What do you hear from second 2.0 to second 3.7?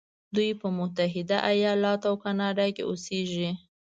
او کانادا کې اوسیږي.